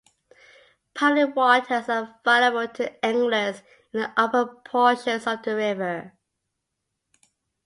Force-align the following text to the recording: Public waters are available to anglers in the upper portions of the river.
Public 0.95 1.35
waters 1.35 1.87
are 1.87 2.19
available 2.25 2.67
to 2.73 3.05
anglers 3.05 3.61
in 3.93 3.99
the 3.99 4.13
upper 4.17 4.47
portions 4.65 5.27
of 5.27 5.43
the 5.43 5.55
river. 5.55 6.13